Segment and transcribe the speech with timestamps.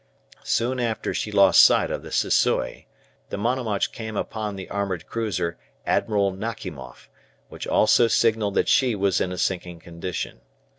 [0.47, 2.85] Soon after she lost sight of the "Sissoi,"
[3.29, 7.07] the "Monomach" came upon the armoured cruiser "Admiral Nakhimoff,"
[7.49, 10.41] which also signalled that she was in a sinking condition.